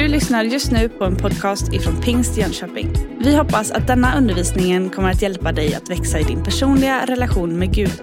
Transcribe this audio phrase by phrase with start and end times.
[0.00, 2.92] Du lyssnar just nu på en podcast ifrån Pingst Jönköping.
[3.18, 7.58] Vi hoppas att denna undervisning kommer att hjälpa dig att växa i din personliga relation
[7.58, 8.02] med Gud.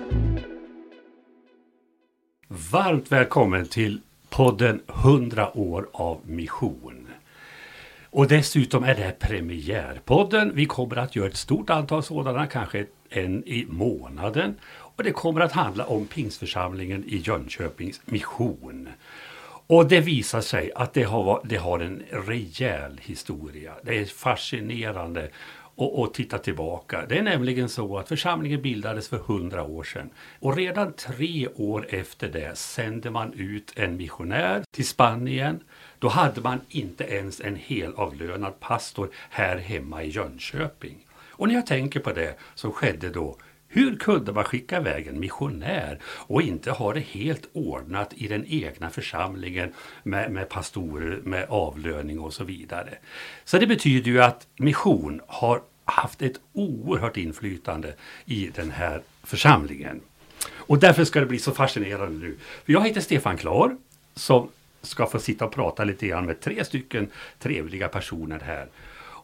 [2.48, 7.08] Varmt välkommen till podden 100 år av mission.
[8.10, 10.52] Och dessutom är det här premiärpodden.
[10.56, 14.56] Vi kommer att göra ett stort antal sådana, kanske en i månaden.
[14.70, 18.90] Och det kommer att handla om Pingstförsamlingen i Jönköpings mission.
[19.68, 23.74] Och det visar sig att det har, det har en rejäl historia.
[23.84, 25.30] Det är fascinerande
[25.78, 27.06] att, att titta tillbaka.
[27.10, 30.10] Det är nämligen så att församlingen bildades för hundra år sedan.
[30.40, 35.60] Och redan tre år efter det sände man ut en missionär till Spanien.
[36.00, 40.98] Då hade man inte ens en helavlönad pastor här hemma i Jönköping.
[41.30, 45.20] Och när jag tänker på det som skedde då hur kunde man skicka iväg en
[45.20, 51.46] missionär och inte ha det helt ordnat i den egna församlingen med, med pastorer, med
[51.50, 52.98] avlöning och så vidare.
[53.46, 57.94] Så det betyder ju att mission har haft ett oerhört inflytande
[58.26, 60.02] i den här församlingen.
[60.50, 62.38] Och därför ska det bli så fascinerande nu.
[62.66, 63.78] För jag heter Stefan Klar
[64.16, 64.50] som
[64.82, 67.08] ska få sitta och prata lite grann med tre stycken
[67.40, 68.68] trevliga personer här.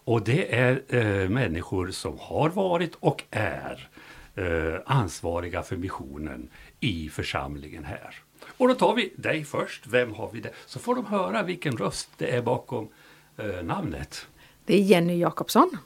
[0.05, 3.89] Och det är eh, människor som har varit och är
[4.35, 8.15] eh, ansvariga för missionen i församlingen här.
[8.57, 9.87] Och då tar vi dig först.
[9.87, 10.51] Vem har vi där?
[10.65, 12.89] Så får de höra vilken röst det är bakom
[13.37, 14.27] eh, namnet.
[14.65, 15.77] Det är Jenny Jakobsson.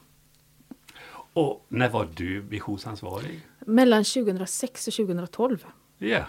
[1.33, 3.39] Och när var du missionsansvarig?
[3.59, 5.65] Mellan 2006 och 2012.
[5.97, 6.23] Ja.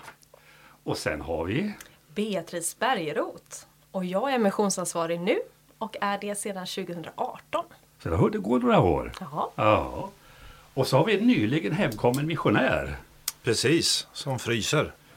[0.82, 1.72] Och sen har vi?
[2.14, 3.66] Beatrice Bergeroth.
[3.90, 5.38] Och jag är missionsansvarig nu
[5.78, 7.64] och är det sedan 2018.
[8.02, 9.12] Så det går några år.
[9.20, 9.48] Jaha.
[9.54, 10.10] Ja.
[10.78, 12.96] Och så har vi en nyligen hemkommen missionär.
[13.42, 14.92] Precis, som fryser.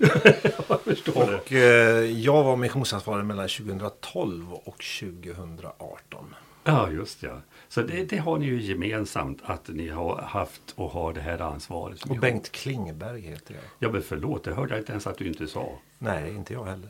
[0.68, 1.36] jag förstår.
[1.36, 6.36] Och, eh, jag var missionsansvarig mellan 2012 och 2018.
[6.64, 7.42] Ja, just ja.
[7.68, 11.40] Så det, det, har ni ju gemensamt att ni har haft och har det här
[11.40, 12.04] ansvaret.
[12.04, 13.64] Och Bengt Klingberg heter jag.
[13.80, 15.70] Ja, men förlåt, det hörde jag inte ens att du inte sa.
[15.98, 16.90] Nej, inte jag heller.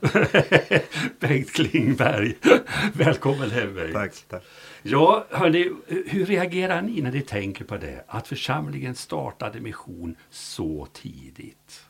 [1.20, 2.36] Bengt Klingberg,
[2.92, 3.92] välkommen hem Bengt.
[3.92, 4.42] Tack, tack.
[4.82, 5.72] Ja, hörni,
[6.06, 8.04] hur reagerar ni när ni tänker på det?
[8.06, 11.86] Att församlingen startade mission så tidigt.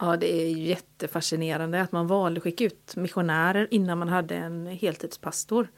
[0.00, 4.66] Ja, det är jättefascinerande att man valde att skicka ut missionärer innan man hade en
[4.66, 5.68] heltidspastor.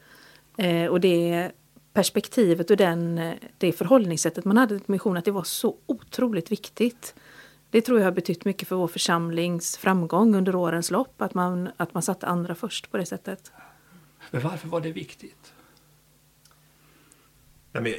[0.57, 1.51] Eh, och det
[1.93, 7.15] perspektivet och den, det förhållningssättet man hade till mission, att det var så otroligt viktigt.
[7.69, 11.69] Det tror jag har betytt mycket för vår församlings framgång under årens lopp, att man,
[11.77, 13.51] att man satte andra först på det sättet.
[14.31, 15.53] Men varför var det viktigt?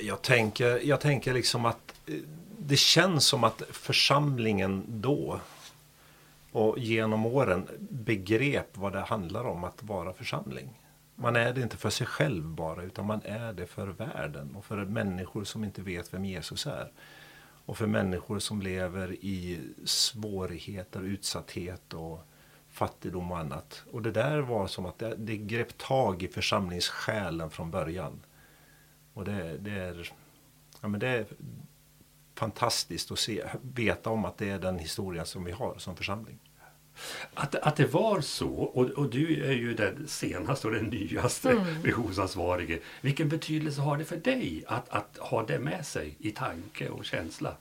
[0.03, 2.15] Jag tänker, jag tänker liksom att eh,
[2.59, 5.41] det känns som att församlingen då
[6.53, 10.69] och genom åren begrep vad det handlar om att vara församling.
[11.15, 14.65] Man är det inte för sig själv bara utan man är det för världen och
[14.65, 16.93] för människor som inte vet vem Jesus är.
[17.65, 22.21] Och för människor som lever i svårigheter, utsatthet och
[22.69, 23.85] fattigdom och annat.
[23.91, 28.21] Och det där var som att det, det grep tag i församlingssjälen från början.
[29.15, 30.13] Och det, det, är,
[30.81, 31.27] ja, men det är
[32.35, 36.39] fantastiskt att se, veta om att det är den historien som vi har som församling.
[37.35, 41.51] Att, att det var så, och, och du är ju den senaste och den nyaste
[41.51, 41.83] mm.
[41.83, 42.79] missionsansvarige.
[43.01, 47.05] Vilken betydelse har det för dig att, att ha det med sig i tanke och
[47.05, 47.55] känsla?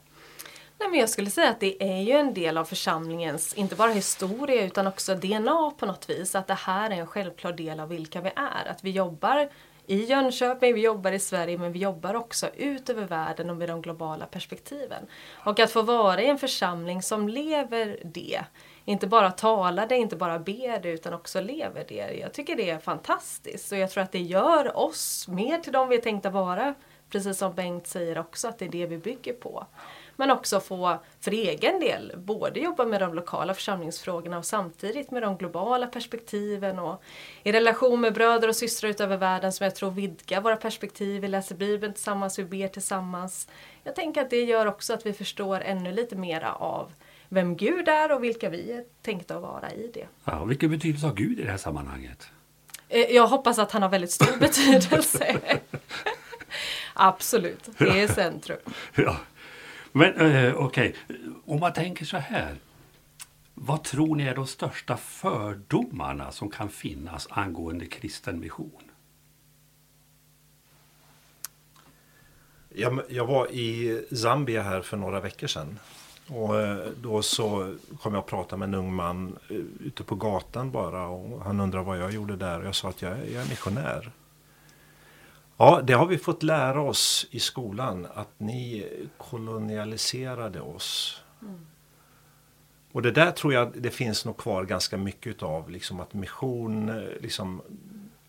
[0.78, 3.90] Nej, men jag skulle säga att det är ju en del av församlingens, inte bara
[3.90, 6.34] historia utan också DNA på något vis.
[6.34, 8.70] Att det här är en självklar del av vilka vi är.
[8.70, 9.48] Att vi jobbar
[9.86, 13.68] i Jönköping, vi jobbar i Sverige men vi jobbar också ut över världen och med
[13.68, 15.06] de globala perspektiven.
[15.44, 18.40] Och att få vara i en församling som lever det
[18.84, 22.18] inte bara talar det, inte bara ber det utan också lever det.
[22.20, 25.88] Jag tycker det är fantastiskt och jag tror att det gör oss mer till de
[25.88, 26.74] vi är tänkta vara.
[27.10, 29.66] Precis som Bengt säger också att det är det vi bygger på.
[30.16, 35.22] Men också få för egen del både jobba med de lokala församlingsfrågorna och samtidigt med
[35.22, 37.02] de globala perspektiven och
[37.42, 41.20] i relation med bröder och systrar utöver världen som jag tror vidgar våra perspektiv.
[41.20, 43.48] Vi läser Bibeln tillsammans, vi ber tillsammans.
[43.84, 46.92] Jag tänker att det gör också att vi förstår ännu lite mera av
[47.32, 50.06] vem Gud är och vilka vi är tänkta att vara i det.
[50.24, 52.30] Ja, vilken betydelse har Gud i det här sammanhanget?
[52.88, 55.40] Eh, jag hoppas att han har väldigt stor betydelse.
[56.94, 58.58] Absolut, det är centrum.
[58.94, 59.16] Ja.
[59.92, 61.16] Men eh, okej, okay.
[61.44, 62.56] om man tänker så här.
[63.54, 68.82] Vad tror ni är de största fördomarna som kan finnas angående kristen mission?
[72.68, 75.78] Jag, jag var i Zambia här för några veckor sedan
[76.28, 80.14] Och eh, då så kom jag att prata med en ung man eh, ute på
[80.14, 83.42] gatan bara och han undrade vad jag gjorde där och jag sa att jag, jag
[83.42, 84.10] är missionär.
[85.56, 88.88] Ja, det har vi fått lära oss i skolan att ni
[89.18, 91.22] kolonialiserade oss.
[91.42, 91.66] Mm.
[92.92, 95.70] Och det där tror jag det finns nog kvar ganska mycket utav.
[95.70, 97.62] Liksom att mission eh, liksom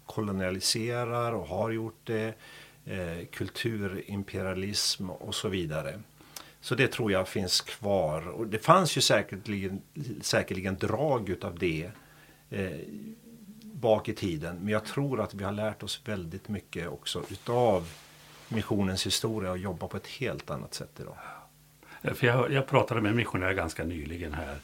[0.05, 2.35] kolonialiserar och har gjort det.
[2.85, 5.99] Eh, kulturimperialism och så vidare.
[6.63, 8.27] Så det tror jag finns kvar.
[8.27, 9.81] Och det fanns ju säkerligen,
[10.21, 11.91] säkerligen drag utav det
[12.49, 12.79] eh,
[13.61, 14.57] bak i tiden.
[14.59, 17.89] Men jag tror att vi har lärt oss väldigt mycket också utav
[18.47, 21.17] missionens historia och jobba på ett helt annat sätt idag.
[22.15, 24.57] För jag, jag pratade med en missionär ganska nyligen här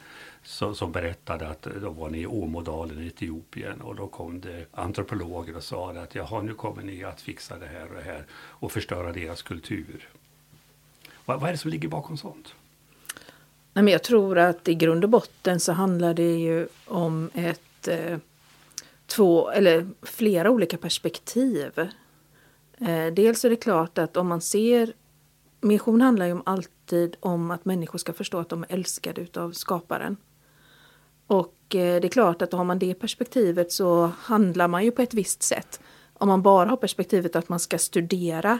[0.43, 4.65] som, som berättade att då var ni i Åmådalen i Etiopien och då kom det
[4.71, 8.25] antropologer och sa att jaha nu kommer ni att fixa det här och det här
[8.31, 10.09] och förstöra deras kultur.
[11.29, 12.53] Vad, vad är det som ligger bakom sånt?
[13.73, 17.87] Nej, men jag tror att i grund och botten så handlar det ju om ett
[17.87, 18.17] eh,
[19.05, 21.79] två eller flera olika perspektiv.
[22.77, 24.93] Eh, dels är det klart att om man ser
[25.61, 30.17] Mission handlar ju alltid om att människor ska förstå att de är älskade utav skaparen.
[31.27, 35.01] Och eh, det är klart att har man det perspektivet så handlar man ju på
[35.01, 35.79] ett visst sätt.
[36.13, 38.59] Om man bara har perspektivet att man ska studera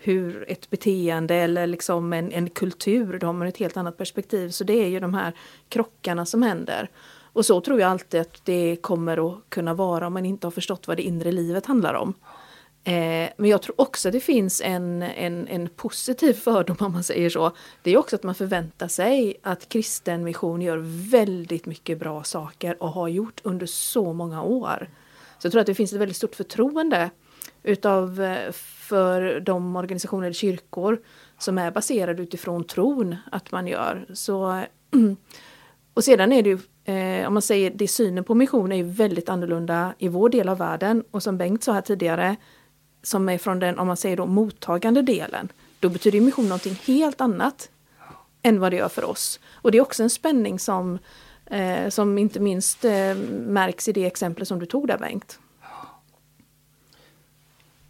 [0.00, 4.50] hur ett beteende eller liksom en, en kultur, då har man ett helt annat perspektiv.
[4.50, 5.32] Så det är ju de här
[5.68, 6.90] krockarna som händer.
[7.32, 10.52] Och så tror jag alltid att det kommer att kunna vara om man inte har
[10.52, 12.14] förstått vad det inre livet handlar om.
[12.84, 17.04] Eh, men jag tror också att det finns en, en, en positiv fördom om man
[17.04, 17.52] säger så.
[17.82, 20.78] Det är också att man förväntar sig att kristen mission gör
[21.10, 24.88] väldigt mycket bra saker och har gjort under så många år.
[25.38, 27.10] Så jag tror att det finns ett väldigt stort förtroende
[27.62, 28.52] utav eh,
[28.88, 31.00] för de organisationer eller kyrkor
[31.38, 34.06] som är baserade utifrån tron att man gör.
[34.14, 34.62] Så,
[35.94, 36.58] och sedan är det ju,
[36.94, 40.48] eh, om man säger det synen på mission är ju väldigt annorlunda i vår del
[40.48, 41.04] av världen.
[41.10, 42.36] Och som Bengt sa här tidigare,
[43.02, 45.48] som är från den, om man säger då, mottagande delen,
[45.80, 47.70] då betyder mission någonting helt annat
[48.42, 49.40] än vad det gör för oss.
[49.52, 50.98] Och det är också en spänning som,
[51.46, 55.38] eh, som inte minst eh, märks i det exempel som du tog där Bengt.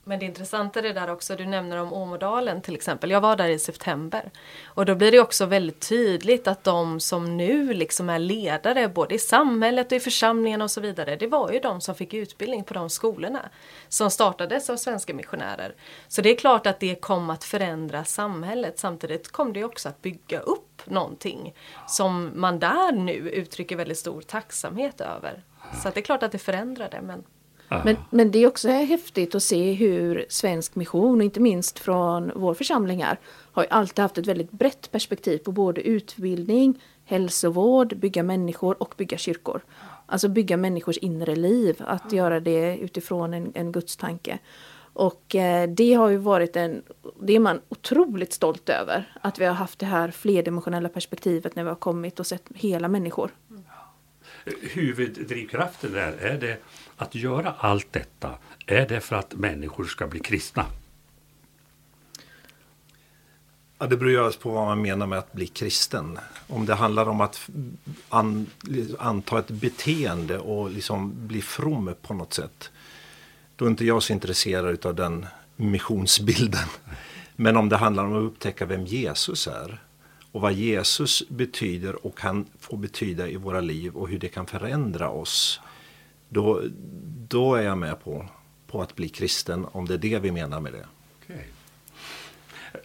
[0.09, 3.11] Men det intressanta är det där också, du nämner om Åmådalen till exempel.
[3.11, 4.31] Jag var där i september.
[4.65, 9.15] Och då blir det också väldigt tydligt att de som nu liksom är ledare både
[9.15, 11.17] i samhället och i församlingen och så vidare.
[11.17, 13.49] Det var ju de som fick utbildning på de skolorna.
[13.89, 15.75] Som startades av svenska missionärer.
[16.09, 18.79] Så det är klart att det kom att förändra samhället.
[18.79, 21.55] Samtidigt kom det också att bygga upp någonting.
[21.87, 25.43] Som man där nu uttrycker väldigt stor tacksamhet över.
[25.83, 27.25] Så det är klart att det förändrade men
[27.69, 32.33] men, men det är också häftigt att se hur svensk mission, och inte minst från
[32.35, 33.19] vår församling här,
[33.53, 39.19] har alltid haft ett väldigt brett perspektiv på både utbildning, hälsovård, bygga människor och bygga
[39.19, 39.61] kyrkor.
[40.07, 44.39] Alltså bygga människors inre liv, att göra det utifrån en, en gudstanke.
[44.93, 46.83] Och eh, det har ju varit en,
[47.21, 51.63] det är man otroligt stolt över, att vi har haft det här flerdimensionella perspektivet när
[51.63, 53.31] vi har kommit och sett hela människor.
[54.63, 56.57] Huvuddrivkraften där, är det
[56.99, 58.35] att göra allt detta,
[58.67, 60.67] är det för att människor ska bli kristna?
[63.79, 66.19] Ja, det beror ju på vad man menar med att bli kristen.
[66.47, 67.51] Om det handlar om att
[68.09, 68.47] an,
[68.99, 72.71] anta ett beteende och liksom bli from på något sätt.
[73.57, 76.69] Då är inte jag så intresserad av den missionsbilden.
[77.37, 79.83] Men om det handlar om att upptäcka vem Jesus är
[80.33, 84.47] och vad Jesus betyder och kan få betyda i våra liv och hur det kan
[84.47, 85.61] förändra oss
[86.29, 86.63] då,
[87.29, 88.29] då är jag med på,
[88.67, 90.87] på att bli kristen om det är det vi menar med det.
[91.25, 91.45] Okay.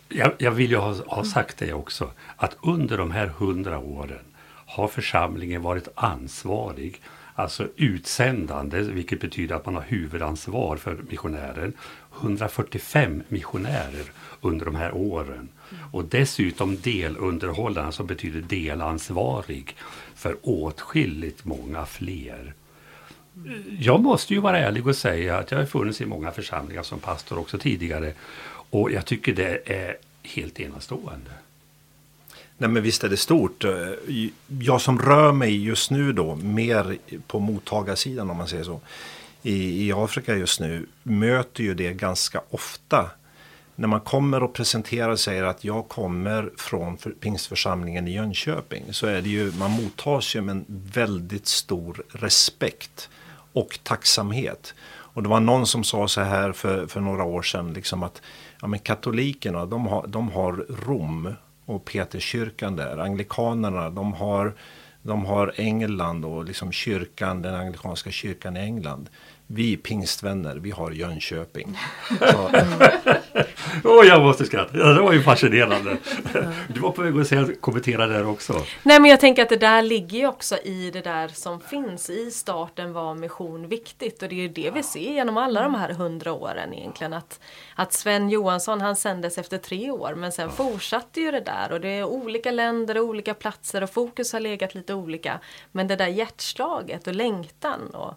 [0.10, 4.26] Jag, jag, vill ju ha, ha sagt det också att under de här hundra åren
[4.66, 7.02] har församlingen varit ansvarig
[7.36, 11.74] Alltså utsändande, vilket betyder att man har huvudansvar för missionären.
[12.22, 15.50] 145 missionärer under de här åren.
[15.92, 19.76] Och dessutom delunderhållaren som betyder delansvarig
[20.16, 22.54] för åtskilligt många fler
[23.80, 27.00] jag måste ju vara ärlig och säga att jag har funnits i många församlingar som
[27.00, 28.14] pastor också tidigare.
[28.70, 31.32] Och jag tycker det är helt enastående.
[32.58, 33.66] Nej men visst är det stort.
[34.48, 36.98] Jag som rör mig just nu då mer
[37.28, 38.82] på mottagarsidan om man säger så.
[39.42, 43.10] I, i Afrika just nu möter ju det ganska ofta.
[43.76, 49.08] När man kommer och presenterar och säger att jag kommer från pingstförsamlingen i Jönköping så
[49.08, 53.10] är det ju, man mottas ju med en väldigt stor respekt
[53.54, 54.74] och tacksamhet.
[54.86, 58.22] Och det var någon som sa så här för, för några år sedan liksom att
[58.62, 61.34] ja, men katolikerna de har, de har Rom
[61.66, 62.98] och Peterskyrkan där.
[62.98, 64.54] Anglikanerna de har,
[65.02, 69.10] de har England och liksom kyrkan, den anglikanska kyrkan i England.
[69.56, 71.78] Vi pingstvänner, vi har Jönköping.
[72.20, 72.50] Så,
[73.84, 74.78] Åh, jag måste skratta.
[74.78, 75.98] Ja, det var ju fascinerande.
[76.68, 78.66] Du var på väg att säga, kommentera där också.
[78.84, 82.10] Nej men jag tänker att det där ligger ju också i det där som finns.
[82.10, 85.76] I starten var mission viktigt och det är ju det vi ser genom alla de
[85.76, 87.14] här hundra åren egentligen.
[87.14, 87.40] Att,
[87.76, 91.82] att Sven Johansson han sändes efter tre år men sen fortsatte ju det där och
[91.82, 95.40] det är olika länder och olika platser och fokus har legat lite olika.
[95.72, 98.14] Men det där hjärtslaget och längtan och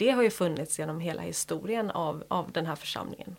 [0.00, 3.36] det har ju funnits genom hela historien av, av den här församlingen.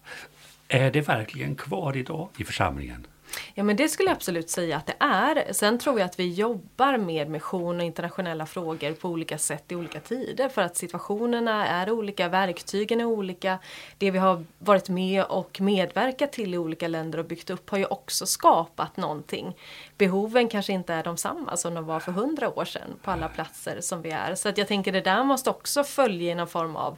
[0.68, 3.08] Är det verkligen kvar idag i församlingen?
[3.54, 5.54] Ja men det skulle jag absolut säga att det är.
[5.54, 9.76] Sen tror jag att vi jobbar med mission och internationella frågor på olika sätt i
[9.76, 13.60] olika tider för att situationerna är olika, verktygen är olika.
[13.98, 17.78] Det vi har varit med och medverkat till i olika länder och byggt upp har
[17.78, 19.56] ju också skapat någonting.
[19.98, 23.28] Behoven kanske inte är de samma som de var för hundra år sedan på alla
[23.28, 24.36] platser som vi är.
[24.36, 26.98] Så att jag tänker det där måste också följa i någon form av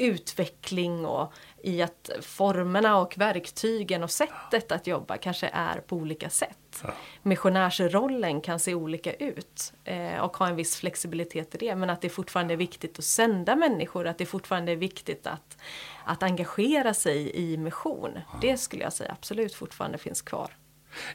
[0.00, 6.30] utveckling och i att formerna och verktygen och sättet att jobba kanske är på olika
[6.30, 6.82] sätt.
[6.82, 6.94] Ja.
[7.22, 12.00] Missionärsrollen kan se olika ut eh, och ha en viss flexibilitet i det men att
[12.00, 15.58] det fortfarande är viktigt att sända människor, att det fortfarande är viktigt att,
[16.04, 18.18] att engagera sig i mission.
[18.40, 20.56] Det skulle jag säga absolut fortfarande finns kvar.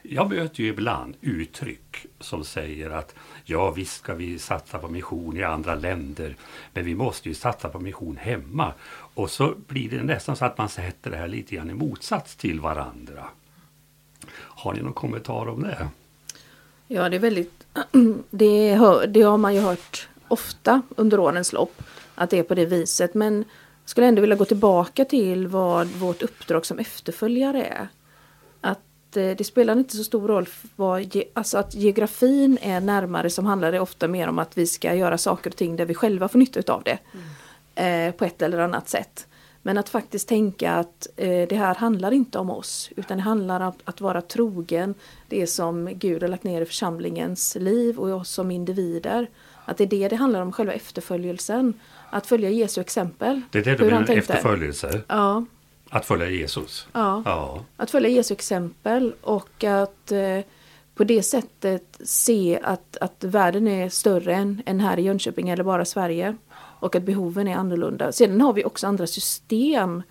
[0.02, 3.14] Jag möter ju ibland uttryck som säger att
[3.44, 6.36] ja visst ska vi satsa på mission i andra länder
[6.72, 8.72] men vi måste ju satsa på mission hemma.
[8.88, 12.36] Och så blir det nästan så att man sätter det här lite grann i motsats
[12.36, 13.24] till varandra.
[14.32, 15.88] Har ni någon kommentar om det?
[16.86, 17.66] Ja, det är väldigt...
[18.30, 21.82] Det, hör, det har man ju hört ofta under årens lopp.
[22.14, 23.14] Att det är på det viset.
[23.14, 23.36] Men
[23.82, 27.88] jag skulle ändå vilja gå tillbaka till vad vårt uppdrag som efterföljare är.
[28.60, 28.80] Att
[29.20, 33.80] det spelar inte så stor roll vad, alltså att geografin är närmare som handlar det
[33.80, 36.72] ofta mer om att vi ska göra saker och ting där vi själva får nytta
[36.72, 36.98] av det.
[37.76, 39.26] Eh, på ett eller annat sätt.
[39.62, 43.60] Men att faktiskt tänka att eh, det här handlar inte om oss utan det handlar
[43.60, 44.94] om att vara trogen
[45.28, 49.30] det som Gud har lagt ner i församlingens liv och oss som individer.
[49.64, 51.74] Att det är det det handlar om, själva efterföljelsen.
[52.10, 53.42] Att följa Jesu exempel.
[53.50, 55.02] Det är det du menar efterföljelse?
[55.08, 55.44] Ja,
[55.90, 56.88] Att följa Jesus?
[56.92, 57.22] ja.
[57.24, 57.64] Ja.
[57.76, 60.40] Att följa Jesu exempel och att eh,
[60.94, 65.64] på det sättet se att, att världen är större än, än här i Jönköping eller
[65.64, 66.36] bara Sverige.
[66.80, 68.12] Och att behoven är annorlunda.
[68.12, 70.02] Sedan har vi också andra system.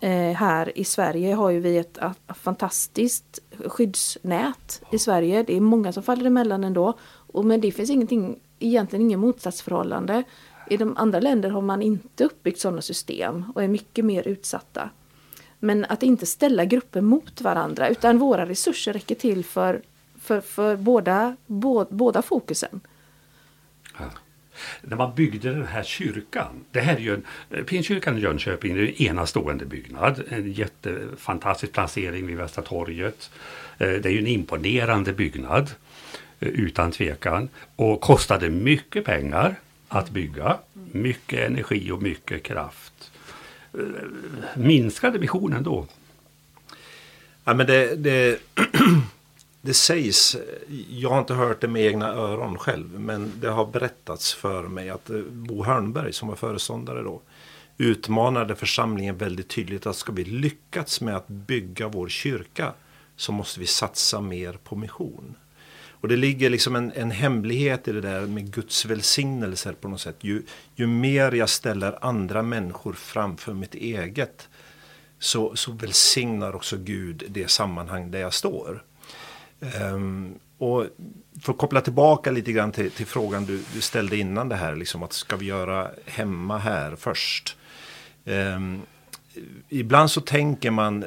[0.00, 5.42] Eh, här i Sverige har ju vi ett a, fantastiskt skyddsnät i Sverige.
[5.42, 6.94] Det är många som faller emellan ändå.
[7.32, 10.22] Och, men det finns ingenting, egentligen ingen motsatsförhållande.
[10.70, 14.90] I de andra länder har man inte uppbyggt sådana system och är mycket mer utsatta.
[15.60, 19.80] Men att inte ställa grupper mot varandra utan våra resurser räcker till för,
[20.20, 22.80] för, för båda, bo, båda fokusen.
[24.82, 26.64] När man byggde den här kyrkan.
[26.70, 30.22] Det här är ju en, eh, Pinkyrkan i Jönköping det är en enastående byggnad.
[30.28, 33.30] En jättefantastisk placering vid Västra torget.
[33.78, 35.70] Eh, det är ju en imponerande byggnad.
[36.40, 37.48] Eh, utan tvekan.
[37.76, 39.54] Och kostade mycket pengar
[39.88, 40.58] att bygga.
[40.92, 43.09] Mycket energi och mycket kraft.
[44.56, 45.86] Minskade missionen då?
[47.44, 48.40] Ja, men det, det,
[49.60, 50.36] det sägs,
[50.88, 54.90] jag har inte hört det med egna öron själv, men det har berättats för mig
[54.90, 57.20] att eh, Bo Hörnberg som var föreståndare då
[57.78, 62.72] utmanade församlingen väldigt tydligt att ska vi lyckas med att bygga vår kyrka
[63.16, 65.34] så måste vi satsa mer på mission.
[66.00, 70.00] Och det ligger liksom en, en hemlighet i det där med Guds välsignelser på något
[70.00, 70.16] sätt.
[70.20, 70.42] Ju,
[70.74, 74.48] ju mer jag ställer andra människor framför mitt eget
[75.18, 78.84] så, så välsignar också Gud det sammanhang där jag står.
[79.82, 80.86] Um, och
[81.40, 84.76] för att koppla tillbaka lite grann till, till frågan du, du ställde innan det här,
[84.76, 87.56] liksom att ska vi göra hemma här först?
[88.24, 88.82] Um,
[89.68, 91.04] ibland så tänker man,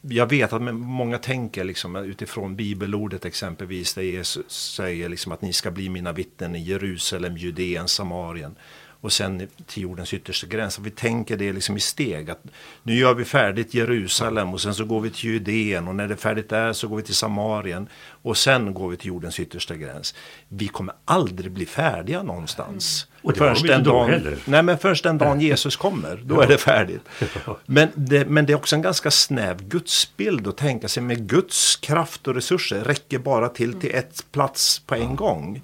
[0.00, 5.52] jag vet att många tänker liksom utifrån bibelordet exempelvis, där Jesus säger liksom att ni
[5.52, 8.56] ska bli mina vittnen i Jerusalem, Judeen, Samarien
[9.00, 10.78] och sen till jordens yttersta gräns.
[10.78, 12.30] Vi tänker det liksom i steg.
[12.30, 12.42] att
[12.82, 16.14] Nu gör vi färdigt Jerusalem och sen så går vi till Judeen och när det
[16.14, 17.88] är färdigt där så går vi till Samarien
[18.22, 20.14] och sen går vi till jordens yttersta gräns.
[20.48, 23.06] Vi kommer aldrig bli färdiga någonstans.
[23.22, 24.38] Och det var de inte då heller.
[24.44, 27.02] Nej men först den dagen Jesus kommer, då är det färdigt.
[27.66, 31.76] Men det, men det är också en ganska snäv gudsbild att tänka sig med Guds
[31.76, 35.62] kraft och resurser räcker bara till till ett plats på en gång.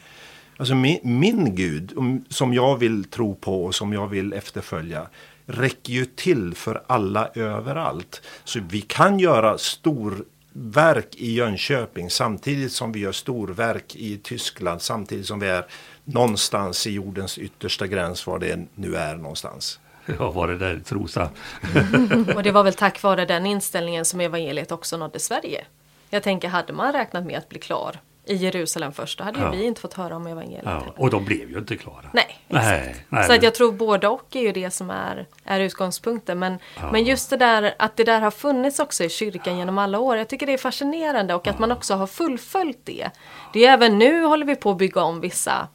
[0.57, 5.07] Alltså min, min Gud, om- som jag vill tro på och som jag vill efterfölja,
[5.47, 8.23] räcker ju till för alla överallt.
[8.45, 14.83] Så vi kan göra stor verk i Jönköping samtidigt som vi gör storverk i Tyskland
[14.83, 15.67] samtidigt som vi är
[16.05, 19.81] någonstans i jordens yttersta gräns var det nu är någonstans.
[20.19, 21.31] Ja, var det där Trosa?
[22.37, 25.65] Och det var väl tack vare den inställningen som evangeliet också nådde Sverige.
[26.11, 29.53] Jag tänker, hade man räknat med att bli klar i Jerusalem först, då hade Ja.
[29.55, 30.63] ju vi inte fått höra om evangeliet.
[30.65, 32.05] Ja, och de blev ju inte klara.
[32.13, 33.05] Nej, Nej, exakt.
[33.09, 36.39] nej, så att jag tror både och är ju det som är, är utgångspunkten.
[36.39, 36.93] Men, Ja.
[36.93, 40.17] men just det där att det där har funnits också i kyrkan genom alla år.
[40.17, 43.11] Jag tycker det är fascinerande och att man också har fullföljt det.
[43.53, 45.69] Det är även nu håller vi på att bygga om vissa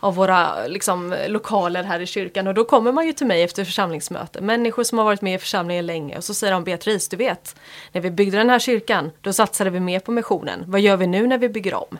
[0.00, 3.64] av våra liksom, lokaler här i kyrkan och då kommer man ju till mig efter
[3.64, 4.40] församlingsmöte.
[4.40, 7.56] Människor som har varit med i församlingen länge och så säger de Beatrice, du vet,
[7.92, 10.64] när vi byggde den här kyrkan då satsade vi mer på missionen.
[10.66, 11.98] Vad gör vi nu när vi bygger om?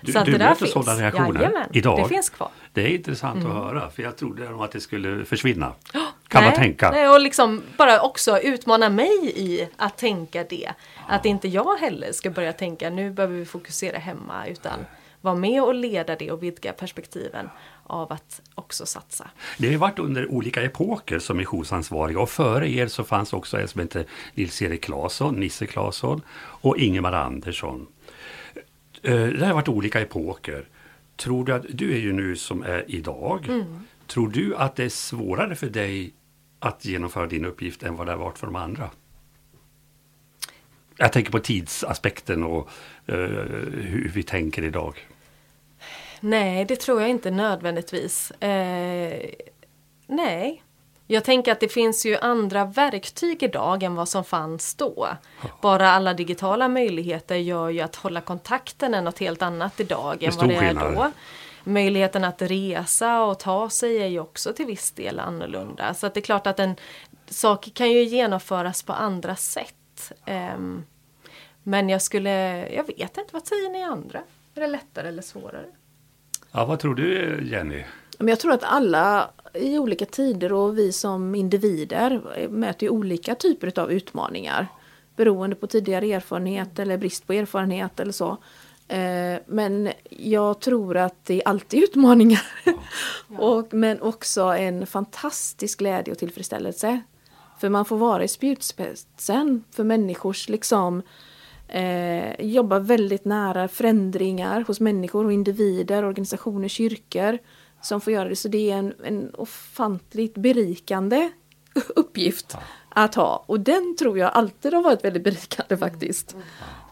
[0.00, 0.72] Du, Så att du det där möter finns.
[0.72, 2.02] sådana reaktioner Jajamän, idag?
[2.02, 2.48] Det finns kvar.
[2.72, 3.56] Det är intressant Mm.
[3.56, 5.72] att höra, för jag trodde nog att det skulle försvinna.
[6.28, 6.90] Kan man tänka.
[6.90, 10.70] Nej, och liksom bara också utmana mig i att tänka det.
[11.08, 14.72] Att inte jag heller ska börja tänka nu behöver vi fokusera hemma utan
[15.28, 17.48] vara med och leda det och vidga perspektiven
[17.82, 19.30] av att också satsa.
[19.58, 23.68] Det har varit under olika epoker som missionsansvariga och före er så fanns också en
[23.68, 24.04] som hette
[24.34, 26.22] Nils-Erik Claesson, Nisse Claesson
[26.62, 27.86] och Ingemar Andersson.
[29.02, 30.68] Eh, Det har varit olika epoker.
[31.16, 33.46] Tror du att, du är ju nu som är idag.
[33.48, 33.64] Mm.
[34.06, 36.12] Tror du att det är svårare för dig
[36.58, 38.90] att genomföra din uppgift än vad det har varit för de andra?
[40.96, 42.68] Jag tänker på tidsaspekten och
[43.06, 43.16] eh,
[43.74, 44.94] hur vi tänker idag.
[46.20, 48.30] Nej, det tror jag inte nödvändigtvis.
[48.30, 49.30] Eh,
[50.06, 50.62] nej.
[51.10, 55.08] Jag tänker att det finns ju andra verktyg idag än vad som fanns då.
[55.62, 60.32] Bara alla digitala möjligheter gör ju att hålla kontakten är något helt annat idag än
[60.36, 61.12] vad det är då.
[61.64, 65.94] Möjligheten att resa och ta sig är ju också till viss del annorlunda.
[65.94, 66.76] Så att det är klart att en
[67.26, 70.12] sak kan ju genomföras på andra sätt.
[70.24, 70.84] Ehm,
[71.62, 72.30] men jag skulle,
[72.74, 74.18] jag vet inte, vad säger ni andra?
[74.54, 75.66] Är det lättare eller svårare?
[76.52, 77.84] Ja, vad tror du Jenny?
[78.18, 83.78] Men jag tror att alla i olika tider och vi som individer möter olika typer
[83.80, 84.66] av utmaningar.
[85.16, 88.36] Beroende på tidigare erfarenhet eller brist på erfarenhet eller så.
[88.88, 92.42] Eh, Men jag tror att det är alltid utmaningar.
[93.38, 97.00] och, men också en fantastisk glädje och tillfredsställelse.
[97.60, 101.02] För man får vara i spjutspetsen för människors liksom
[101.68, 107.38] eh, jobba väldigt nära förändringar hos människor och individer, organisationer, kyrkor
[107.82, 108.36] som får göra det.
[108.36, 111.30] Så det är en, en ofantligt berikande
[111.96, 112.56] uppgift
[112.88, 113.44] att ha.
[113.46, 116.36] Och den tror jag alltid har varit väldigt berikande faktiskt.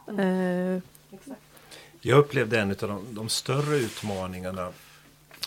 [0.09, 0.83] Eh,
[2.01, 4.69] Jag upplevde en av de, de större utmaningarna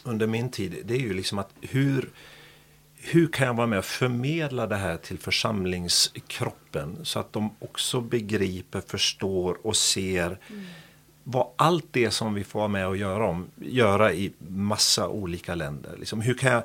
[0.03, 0.75] under min tid.
[0.85, 2.09] Det är ju liksom att hur,
[3.01, 8.01] hur kan jag vara med och förmedla det här till församlingskroppen så att de också
[8.01, 10.39] begriper, förstår och ser
[11.23, 15.55] vad allt det som vi får vara med och göra, om, göra i massa olika
[15.55, 15.95] länder.
[15.99, 16.63] Liksom, hur kan jag,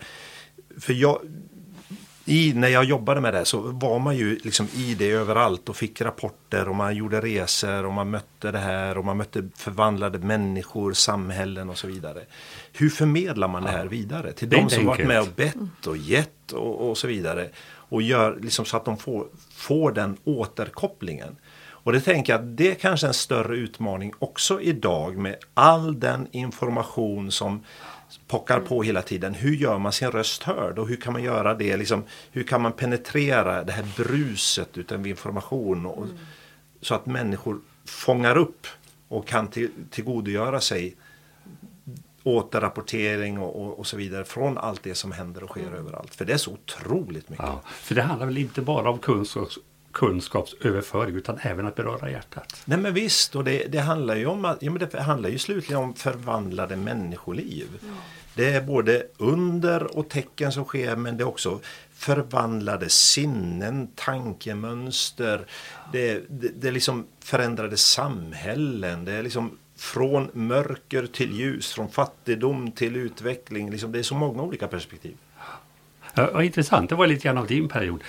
[0.78, 1.20] för jag,
[2.24, 5.76] i, när jag jobbade med det så var man ju liksom i det överallt och
[5.76, 10.18] fick rapporter och man gjorde resor och man mötte det här och man mötte förvandlade
[10.18, 12.20] människor, samhällen och så vidare.
[12.72, 15.87] Hur förmedlar man det här vidare till Det är de som varit med och bett
[15.87, 17.48] och gett och, och så vidare.
[17.66, 21.37] Och gör liksom så att de får, får den återkopplingen.
[21.84, 26.00] Och det tänker jag att det är kanske en större utmaning också idag med all
[26.00, 27.64] den information som
[28.26, 29.34] pockar på hela tiden.
[29.34, 31.76] Hur gör man sin röst hörd och hur kan man göra det?
[31.76, 36.06] Liksom, hur kan man penetrera det här bruset utav information och,
[36.80, 38.66] så att människor fångar upp
[39.08, 40.96] och kan till, tillgodogöra sig
[42.22, 46.14] återrapportering och, och, och så vidare från allt det som händer och sker överallt.
[46.14, 47.46] För det är så otroligt mycket.
[47.46, 49.58] Ja, för det handlar väl inte bara om kunskaps,
[49.94, 52.62] kunskapsöverföring utan även att beröra hjärtat.
[52.64, 55.38] Nej men visst, och det, det handlar ju om att, ja, men det handlar ju
[55.38, 57.68] slutligen om förvandlade människoliv.
[58.35, 61.61] Det är både under och tecken som sker men det är också
[61.94, 65.46] förvandlade sinnen, tankemönster.
[65.92, 69.04] Det, det, det är liksom förändrade samhällen.
[69.04, 73.70] Det är liksom från mörker till ljus, från fattigdom till utveckling.
[73.70, 75.16] Liksom, det är så många olika perspektiv.
[76.14, 78.00] Ja, vad intressant, det var lite grann av din period.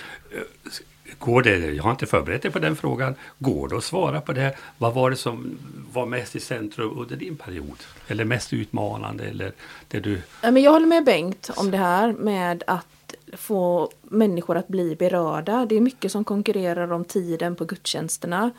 [1.18, 4.32] Går det, jag har inte förberett dig på den frågan, går det att svara på
[4.32, 4.56] det?
[4.78, 5.58] Vad var det som
[5.92, 7.78] var mest i centrum under din period?
[8.08, 9.24] Eller mest utmanande?
[9.24, 9.52] Eller
[9.88, 10.22] det du...
[10.42, 12.86] Jag håller med Bengt om det här med att
[13.32, 15.66] få människor att bli berörda.
[15.66, 18.50] Det är mycket som konkurrerar om tiden på gudstjänsterna.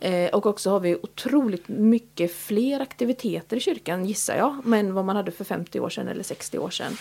[0.00, 4.60] Eh, och också har vi otroligt mycket fler aktiviteter i kyrkan gissar jag.
[4.64, 6.96] Men vad man hade för 50 år sedan eller 60 år sedan.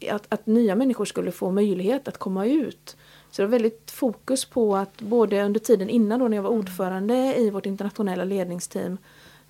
[0.09, 2.95] att, att nya människor skulle få möjlighet att komma ut.
[3.35, 6.49] Så det var väldigt fokus på att både under tiden innan då när jag var
[6.49, 8.97] ordförande i vårt internationella ledningsteam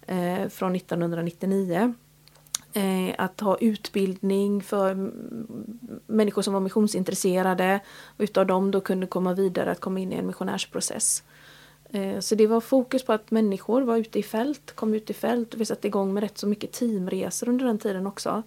[0.08, 1.94] eh, från 1999
[2.74, 5.12] eh, att ha utbildning för
[6.06, 7.80] människor som var missionsintresserade
[8.18, 11.24] och utav dem då kunde komma vidare att komma in i en missionärsprocess.
[11.90, 15.14] Eh, så det var fokus på att människor var ute i fält, kom ut i
[15.14, 18.44] fält och vi satte igång med rätt så mycket teamresor under den tiden också.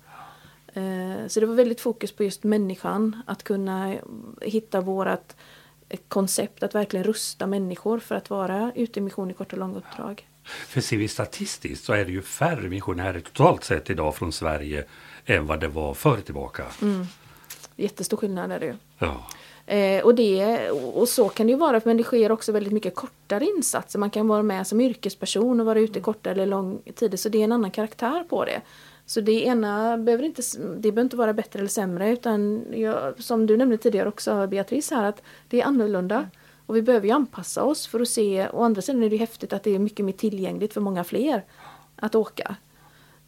[0.74, 3.94] Eh, så det var väldigt fokus på just människan, att kunna
[4.40, 5.36] hitta vårat
[6.08, 9.78] koncept att verkligen rusta människor för att vara ute i mission i kort och långa
[9.78, 10.26] uppdrag.
[10.44, 14.84] För ser vi statistiskt så är det ju färre missionärer totalt sett idag från Sverige
[15.26, 16.64] än vad det var förr tillbaka.
[16.82, 17.06] Mm.
[17.76, 18.74] Jättestor skillnad är det ju.
[18.98, 19.26] Ja.
[19.74, 22.94] Eh, och, det, och så kan det ju vara, men det sker också väldigt mycket
[22.94, 23.98] kortare insatser.
[23.98, 27.38] Man kan vara med som yrkesperson och vara ute kortare eller lång tid, så det
[27.38, 28.60] är en annan karaktär på det.
[29.08, 33.46] Så det ena behöver inte, det behöver inte vara bättre eller sämre utan jag, som
[33.46, 36.28] du nämnde tidigare också Beatrice här att det är annorlunda.
[36.66, 39.52] Och vi behöver ju anpassa oss för att se, å andra sidan är det häftigt
[39.52, 41.44] att det är mycket mer tillgängligt för många fler
[41.96, 42.56] att åka.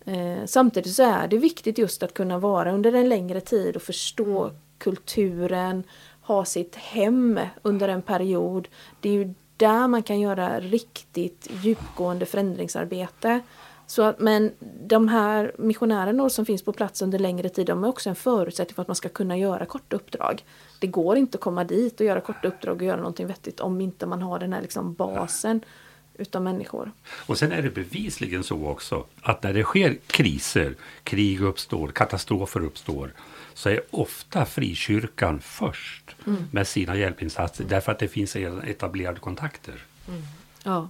[0.04, 3.82] Eh, samtidigt så är det viktigt just att kunna vara under en längre tid och
[3.82, 4.56] förstå mm.
[4.78, 5.82] kulturen,
[6.20, 8.68] ha sitt hem under en period.
[9.00, 13.40] Det är ju där man kan göra riktigt djupgående förändringsarbete.
[13.90, 17.88] Så att, men de här missionärerna som finns på plats under längre tid, de är
[17.88, 20.44] också en förutsättning för att man ska kunna göra korta uppdrag.
[20.78, 23.80] Det går inte att komma dit och göra korta uppdrag och göra någonting vettigt om
[23.80, 25.60] inte man har den här liksom basen
[26.14, 26.92] utav människor.
[27.26, 30.74] Och sen är det bevisligen så också att när det sker kriser,
[31.04, 33.12] krig uppstår, katastrofer uppstår,
[33.54, 36.44] så är ofta frikyrkan först mm.
[36.52, 39.82] med sina hjälpinsatser därför att det finns etablerade kontakter.
[40.08, 40.22] Mm.
[40.62, 40.88] Ja.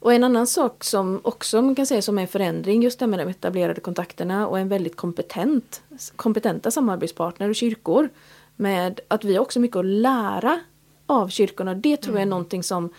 [0.00, 3.18] Och en annan sak som också man kan säga som är förändring just det med
[3.18, 5.82] de etablerade kontakterna och en väldigt kompetent,
[6.16, 8.08] kompetenta samarbetspartner och kyrkor
[8.56, 10.60] med att vi har också mycket att lära
[11.06, 11.74] av kyrkorna.
[11.74, 12.30] Det tror jag är mm.
[12.30, 12.90] någonting som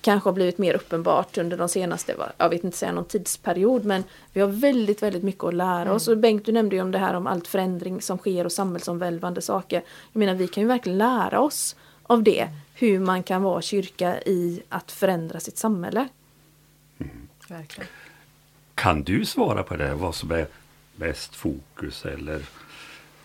[0.00, 4.04] kanske har blivit mer uppenbart under de senaste, jag vet inte säga någon tidsperiod, men
[4.32, 5.94] vi har väldigt, väldigt mycket att lära mm.
[5.94, 6.08] oss.
[6.08, 9.40] Och Bengt, du nämnde ju om det här om allt förändring som sker och samhällsomvälvande
[9.40, 9.82] saker.
[10.12, 14.20] Jag menar, vi kan ju verkligen lära oss av det, hur man kan vara kyrka
[14.20, 16.08] i att förändra sitt samhälle.
[17.00, 17.28] Mm.
[17.48, 17.88] Verkligen.
[18.74, 20.46] Kan du svara på det, vad som är
[20.96, 22.42] mest fokus eller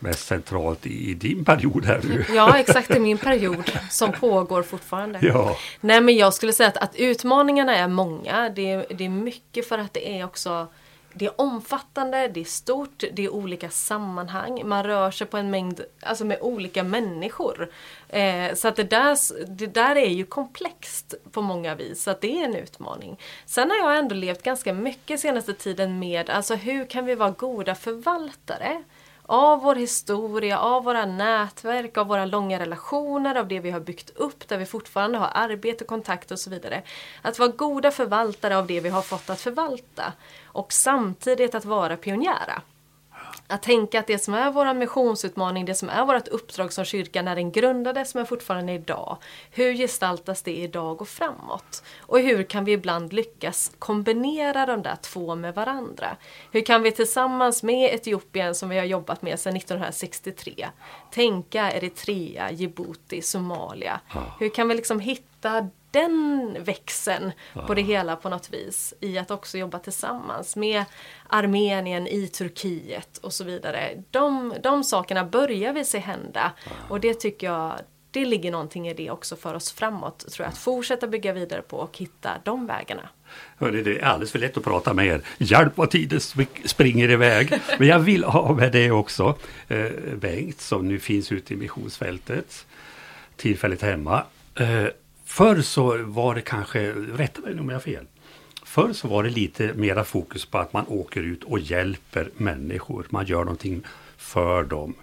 [0.04, 2.26] mest centralt i din period här nu.
[2.36, 5.20] Ja, exakt i min period som pågår fortfarande.
[5.22, 5.58] Ja.
[5.82, 8.50] Nej, men jag skulle säga att, att utmaningarna är många.
[8.50, 10.68] Det, det är mycket för att det är också
[11.13, 14.62] det är omfattande, det är stort, det är olika sammanhang.
[14.65, 17.71] Man rör sig på en mängd, alltså med olika människor.
[18.10, 22.21] Eh, så att det där, det där är ju komplext på många vis, så att
[22.21, 23.19] det är en utmaning.
[23.45, 27.32] Sen har jag ändå levt ganska mycket senaste tiden med, alltså hur kan vi vara
[27.32, 28.84] goda förvaltare?
[29.26, 34.10] Av vår historia, av våra nätverk, av våra långa relationer, av det vi har byggt
[34.16, 36.82] upp där vi fortfarande har arbete, kontakt och så vidare.
[37.22, 40.14] Att vara goda förvaltare av det vi har fått att förvalta
[40.46, 42.62] och samtidigt att vara pionjära.
[43.48, 47.22] Att tänka att det som är vår missionsutmaning, det som är vårt uppdrag som kyrka
[47.22, 49.17] när den grundades men fortfarande idag.
[49.52, 51.84] Hur gestaltas det idag och framåt?
[52.00, 56.17] Och hur kan vi ibland lyckas kombinera de där två med varandra?
[56.52, 60.67] Hur kan vi tillsammans med Etiopien som vi har jobbat med sedan 1963
[61.12, 64.00] tänka Eritrea, Djibouti, Somalia.
[64.39, 65.33] Hur kan vi liksom hitta
[65.91, 67.32] den växeln
[67.67, 68.93] på det hela på något vis.
[68.99, 70.86] I att också jobba tillsammans med
[71.27, 74.03] Armenien i Turkiet och så vidare.
[74.12, 76.71] De, de sakerna börjar vi se hända ja.
[76.89, 77.73] och det tycker jag
[78.13, 80.19] det ligger någonting i det också för oss framåt.
[80.19, 83.10] Tror jag, att fortsätta bygga vidare på och hitta de vägarna.
[83.60, 85.21] Det är alldeles för lätt att prata med er.
[85.38, 86.19] Hjälp vad tiden
[86.65, 87.53] springer iväg.
[87.79, 89.38] Men jag vill ha med det också.
[89.67, 92.65] Eh, Bengt som nu finns ute i missionsfältet.
[93.36, 94.23] Tillfälligt hemma.
[94.56, 94.88] Eh,
[95.34, 98.06] Förr så var det kanske, rätta mig om jag har fel,
[98.63, 103.06] Förr så var det lite mera fokus på att man åker ut och hjälper människor.
[103.10, 103.84] Man gör någonting
[104.17, 104.93] för dem.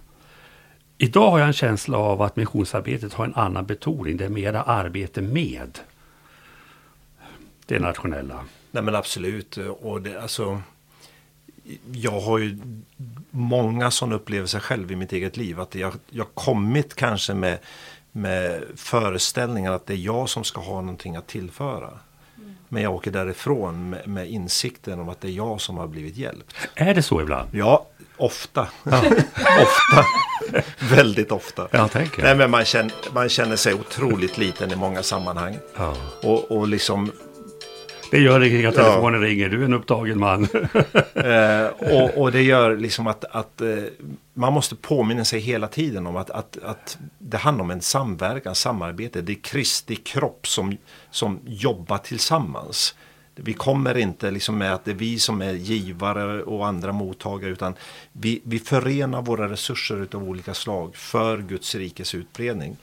[0.99, 4.17] Idag har jag en känsla av att missionsarbetet har en annan betoning.
[4.17, 5.79] Det är mera arbete med
[7.67, 8.45] det nationella.
[8.71, 9.57] Nej men absolut.
[9.57, 10.63] Och det, alltså,
[11.93, 12.59] jag har ju
[13.31, 15.61] många sådana upplevelser själv i mitt eget liv.
[15.61, 17.59] Att jag, har kommit kanske med
[18.13, 21.91] med föreställningen att det är jag som ska ha någonting att tillföra.
[22.69, 26.17] Men jag åker därifrån med, med insikten om att det är jag som har blivit
[26.17, 26.55] hjälpt.
[26.75, 27.49] Är det så ibland?
[27.53, 28.69] Ja, ofta.
[28.85, 30.05] ofta.
[30.79, 31.69] Väldigt ofta.
[31.71, 32.23] Jag tänker.
[32.23, 35.59] Nej, men man, känner, man känner sig otroligt liten i många sammanhang.
[35.77, 35.97] Ja.
[36.23, 37.13] Och, och liksom
[38.11, 40.49] Det gör ingenting att telefonen ringer, du är en upptagen man.
[41.15, 43.69] Eh, och, och det gör liksom att, att eh,
[44.35, 48.55] man måste påminna sig hela tiden om att, att, att det handlar om en samverkan,
[48.55, 49.21] samarbete.
[49.21, 50.77] Det är Kristi kropp som,
[51.11, 52.95] som jobbar tillsammans.
[53.35, 57.51] Vi kommer inte liksom med att det är vi som är givare och andra mottagare
[57.51, 57.75] utan
[58.13, 62.77] vi, vi förenar våra resurser av olika slag för Guds rikes utbredning.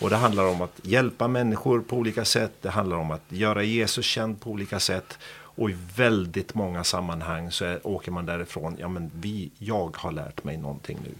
[0.00, 2.52] Och det handlar om att hjälpa människor på olika sätt.
[2.60, 5.18] Det handlar om att göra Jesus känd på olika sätt.
[5.32, 8.76] Och i väldigt många sammanhang så är, åker man därifrån.
[8.78, 11.14] Ja men vi, jag har lärt mig någonting nu.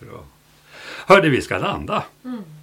[0.00, 0.24] Bra.
[1.06, 2.04] Hörde vi ska landa.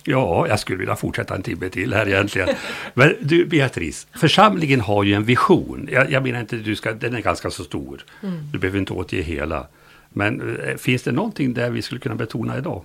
[0.04, 2.50] Ja, jag skulle vilja fortsätta en timme till här egentligen.
[2.94, 5.89] Men du Beatrice, församlingen har ju en vision.
[5.92, 8.06] Jag, jag menar inte du ska, den är ganska så stor.
[8.52, 9.68] Du behöver inte återge hela.
[10.10, 12.84] Men eh, finns det någonting där vi skulle kunna betona idag?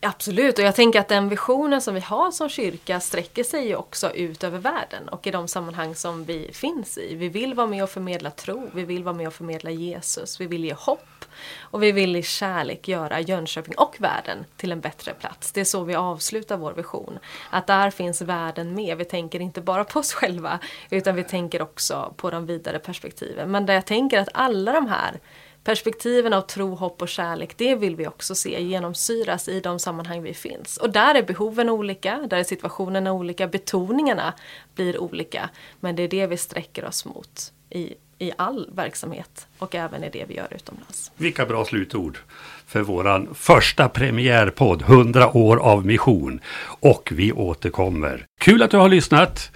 [0.00, 3.76] Absolut, och jag tänker att den visionen som vi har som kyrka sträcker sig ju
[3.76, 7.14] också ut över världen och i de sammanhang som vi finns i.
[7.14, 10.46] Vi vill vara med och förmedla tro, vi vill vara med och förmedla Jesus, vi
[10.46, 11.24] vill ge hopp
[11.60, 15.52] och vi vill i kärlek göra Jönköping och världen till en bättre plats.
[15.52, 17.18] Det är så vi avslutar vår vision.
[17.50, 18.96] Att där finns världen med.
[18.96, 20.58] Vi tänker inte bara på oss själva
[20.90, 23.50] utan vi tänker också på de vidare perspektiven.
[23.50, 25.20] Men där jag tänker att alla de här
[25.68, 30.22] perspektiven av tro, hopp och kärlek, det vill vi också se genomsyras i de sammanhang
[30.22, 30.76] vi finns.
[30.76, 34.34] Och där är behoven olika, där är situationerna olika, betoningarna
[34.74, 35.50] blir olika.
[35.80, 40.10] Men det är det vi sträcker oss mot i, i all verksamhet och även i
[40.10, 41.12] det vi gör utomlands.
[41.16, 42.18] Vilka bra slutord
[42.66, 46.40] för våran första premiärpodd 100 år av mission.
[46.80, 48.26] Och vi återkommer.
[48.40, 49.50] Kul att du har lyssnat.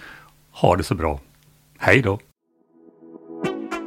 [0.51, 1.21] Ha det så bra.
[1.79, 2.19] Hej då!